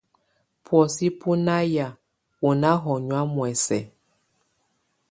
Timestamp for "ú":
2.47-2.49